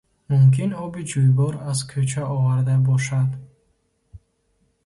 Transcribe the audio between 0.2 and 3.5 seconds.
Мумкин оби ҷӯйбор аз кӯча оварда бошад?